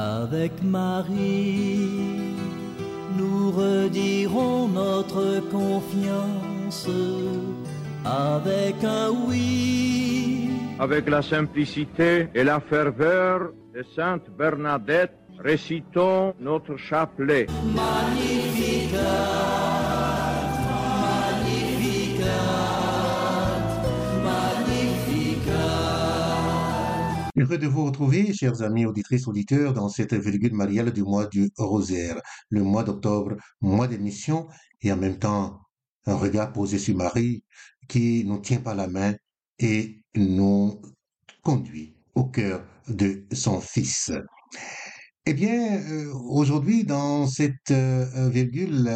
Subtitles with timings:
[0.00, 1.76] Avec Marie,
[3.18, 6.88] nous redirons notre confiance
[8.02, 10.48] avec un oui.
[10.78, 17.46] Avec la simplicité et la ferveur de Sainte Bernadette, récitons notre chapelet.
[17.74, 19.59] Magnificat,
[27.36, 31.50] Heureux de vous retrouver, chers amis auditrices, auditeurs, dans cette virgule mariale du mois du
[31.56, 34.48] rosaire, le mois d'octobre, mois d'émission,
[34.80, 35.60] et en même temps,
[36.06, 37.44] un regard posé sur Marie
[37.88, 39.14] qui nous tient par la main
[39.58, 40.80] et nous
[41.42, 44.10] conduit au cœur de son Fils.
[45.26, 48.90] Eh bien, euh, aujourd'hui, dans cette euh, virgule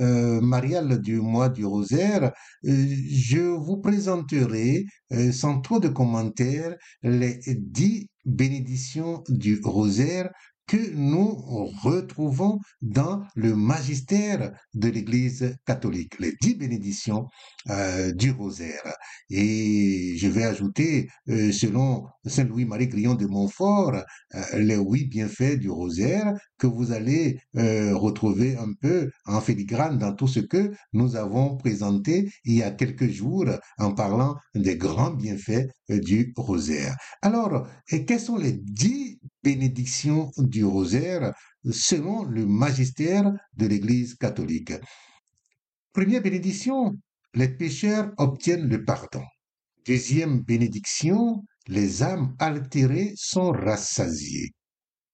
[0.00, 2.32] euh, mariale du mois du rosaire,
[2.66, 10.30] euh, je vous présenterai, euh, sans trop de commentaires, les dix bénédictions du rosaire
[10.70, 11.34] que nous
[11.82, 17.26] retrouvons dans le magistère de l'Église catholique, les dix bénédictions
[17.68, 18.94] euh, du rosaire.
[19.30, 25.58] Et je vais ajouter, euh, selon Saint Louis-Marie Grillon de Montfort, euh, les huit bienfaits
[25.58, 31.16] du rosaire que vous allez retrouver un peu en filigrane dans tout ce que nous
[31.16, 33.46] avons présenté il y a quelques jours
[33.78, 36.94] en parlant des grands bienfaits du rosaire.
[37.22, 41.32] Alors, et quelles sont les dix bénédictions du rosaire
[41.70, 44.72] selon le magistère de l'Église catholique?
[45.92, 46.96] Première bénédiction,
[47.34, 49.24] les pécheurs obtiennent le pardon.
[49.86, 54.52] Deuxième bénédiction, les âmes altérées sont rassasiées.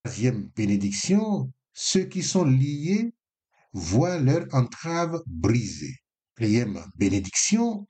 [0.05, 3.13] Troisième bénédiction, ceux qui sont liés
[3.73, 5.97] voient leur entrave brisée.
[6.37, 7.87] Quatrième bénédiction,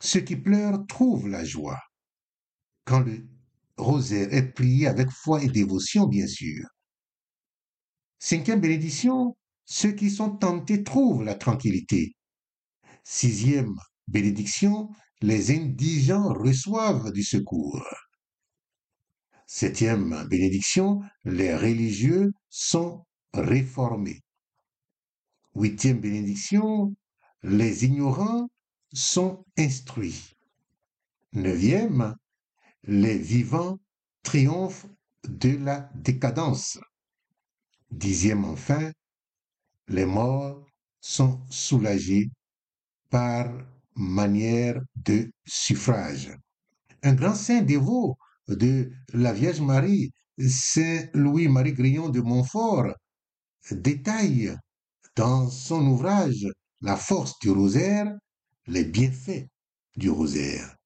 [0.00, 1.80] ceux qui pleurent trouvent la joie.
[2.84, 3.28] Quand le
[3.80, 6.64] rosaire est prié avec foi et dévotion, bien sûr.
[8.18, 12.14] Cinquième bénédiction, ceux qui sont tentés trouvent la tranquillité.
[13.02, 13.74] Sixième
[14.08, 14.90] bénédiction,
[15.22, 17.82] les indigents reçoivent du secours.
[19.46, 24.20] Septième bénédiction, les religieux sont réformés.
[25.54, 26.94] Huitième bénédiction,
[27.42, 28.48] les ignorants
[28.92, 30.36] sont instruits.
[31.32, 32.16] Neuvième,
[32.84, 33.78] les vivants
[34.22, 34.86] triomphent
[35.28, 36.78] de la décadence.
[37.90, 38.92] Dixième enfin,
[39.88, 40.64] les morts
[41.00, 42.30] sont soulagés
[43.10, 43.52] par
[43.96, 46.30] manière de suffrage.
[47.02, 48.16] Un grand saint dévot
[48.48, 52.94] de la Vierge Marie, Saint Louis-Marie Grillon de Montfort,
[53.70, 54.56] détaille
[55.16, 56.46] dans son ouvrage
[56.80, 58.10] La force du rosaire
[58.66, 59.46] les bienfaits
[59.96, 60.76] du rosaire.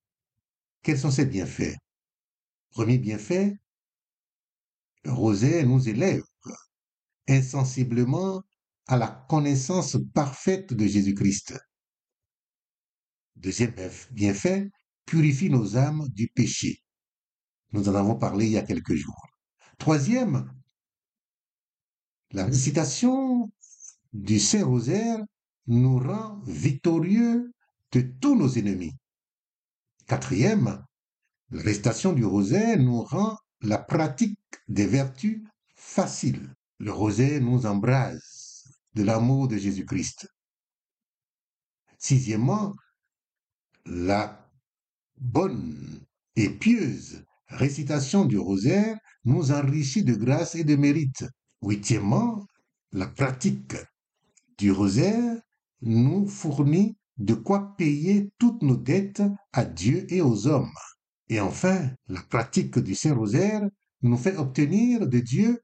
[0.81, 1.75] Quels sont ces bienfaits?
[2.75, 3.57] Premier bienfait,
[5.05, 6.25] le rosaire nous élève
[7.25, 8.43] insensiblement
[8.87, 11.57] à la connaissance parfaite de Jésus-Christ.
[13.37, 13.73] Deuxième
[14.11, 14.69] bienfait,
[15.05, 16.83] purifie nos âmes du péché.
[17.71, 19.25] Nous en avons parlé il y a quelques jours.
[19.77, 20.53] Troisième,
[22.31, 23.53] la récitation
[24.11, 25.23] du Saint-Rosaire
[25.67, 27.53] nous rend victorieux
[27.93, 28.91] de tous nos ennemis.
[30.07, 30.85] Quatrième,
[31.55, 35.41] la récitation du rosaire nous rend la pratique des vertus
[35.73, 36.53] facile.
[36.79, 40.27] Le rosaire nous embrase de l'amour de Jésus-Christ.
[41.97, 42.75] Sixièmement,
[43.85, 44.51] la
[45.15, 46.01] bonne
[46.35, 51.23] et pieuse récitation du rosaire nous enrichit de grâce et de mérite.
[51.61, 52.45] Huitièmement,
[52.91, 53.77] la pratique
[54.57, 55.41] du rosaire
[55.81, 59.23] nous fournit de quoi payer toutes nos dettes
[59.53, 60.75] à Dieu et aux hommes.
[61.29, 63.67] Et enfin, la pratique du Saint-Rosaire
[64.01, 65.61] nous fait obtenir de Dieu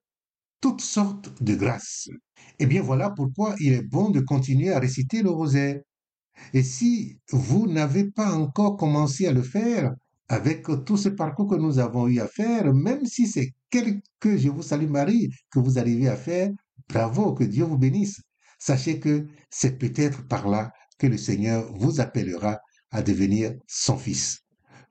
[0.59, 2.09] toutes sortes de grâces.
[2.59, 5.81] Eh bien voilà pourquoi il est bon de continuer à réciter le rosaire.
[6.53, 9.93] Et si vous n'avez pas encore commencé à le faire,
[10.27, 14.49] avec tout ce parcours que nous avons eu à faire, même si c'est quelque, je
[14.49, 16.49] vous salue Marie, que vous arrivez à faire,
[16.87, 18.21] bravo, que Dieu vous bénisse.
[18.57, 22.59] Sachez que c'est peut-être par là que le Seigneur vous appellera
[22.91, 24.41] à devenir son fils,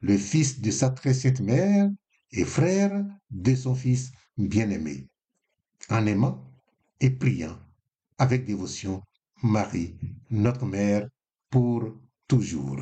[0.00, 1.90] le fils de sa très sainte mère
[2.32, 5.08] et frère de son fils bien-aimé,
[5.88, 6.50] en aimant
[7.00, 7.58] et priant
[8.18, 9.02] avec dévotion
[9.42, 9.96] Marie,
[10.30, 11.08] notre mère,
[11.48, 11.96] pour
[12.28, 12.80] toujours.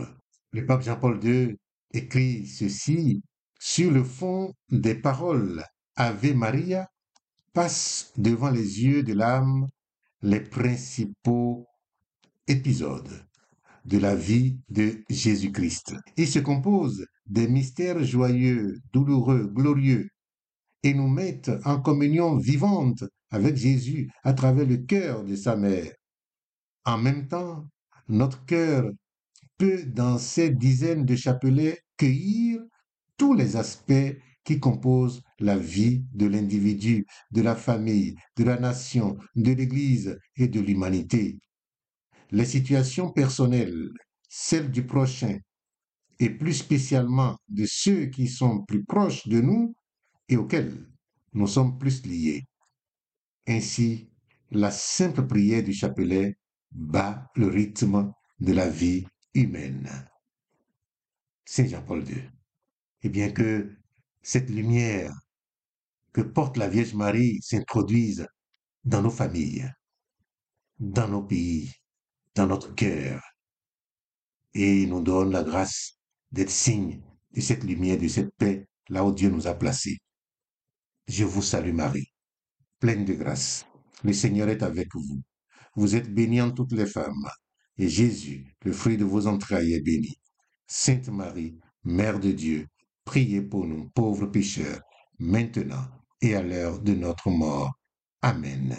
[0.53, 1.56] Le pape Jean-Paul II
[1.93, 3.23] écrit ceci
[3.59, 5.64] sur le fond des paroles
[5.94, 6.88] Ave Maria
[7.53, 9.69] passe devant les yeux de l'âme
[10.23, 11.67] les principaux
[12.47, 13.28] épisodes
[13.85, 15.95] de la vie de Jésus-Christ.
[16.17, 20.09] Il se compose des mystères joyeux, douloureux, glorieux
[20.83, 25.93] et nous mettent en communion vivante avec Jésus à travers le cœur de sa mère.
[26.85, 27.67] En même temps,
[28.09, 28.85] notre cœur
[29.59, 32.61] peut, dans ces dizaines de chapelets, cueillir
[33.17, 39.19] tous les aspects qui composent la vie de l'individu, de la famille, de la nation,
[39.37, 41.39] de l'Église et de l'humanité.
[42.31, 43.89] Les situations personnelles,
[44.29, 45.39] celles du prochain,
[46.21, 49.75] et plus spécialement de ceux qui sont plus proches de nous
[50.29, 50.87] et auxquels
[51.33, 52.45] nous sommes plus liés.
[53.47, 54.11] Ainsi,
[54.51, 56.37] la simple prière du chapelet
[56.71, 59.89] bat le rythme de la vie humaine.
[61.45, 62.23] Saint Jean-Paul II.
[63.03, 63.77] Et bien que
[64.23, 65.13] cette lumière
[66.13, 68.27] que porte la Vierge Marie s'introduise
[68.85, 69.71] dans nos familles,
[70.79, 71.73] dans nos pays,
[72.46, 73.20] notre cœur,
[74.55, 75.99] et nous donne la grâce
[76.32, 77.00] d'être signe
[77.32, 79.99] de cette lumière, de cette paix, là où Dieu nous a placés.
[81.06, 82.12] Je vous salue Marie,
[82.81, 83.67] pleine de grâce.
[84.05, 85.23] Le Seigneur est avec vous.
[85.75, 87.29] Vous êtes bénie en toutes les femmes,
[87.76, 90.19] et Jésus, le fruit de vos entrailles, est béni.
[90.67, 92.67] Sainte Marie, Mère de Dieu,
[93.05, 94.81] priez pour nous pauvres pécheurs,
[95.19, 95.87] maintenant
[96.20, 97.73] et à l'heure de notre mort.
[98.23, 98.76] Amen.